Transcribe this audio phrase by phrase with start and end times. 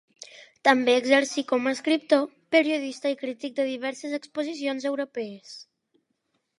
[0.67, 2.25] També exercí com a escriptor,
[2.57, 5.57] periodista i crític de diverses exposicions europees.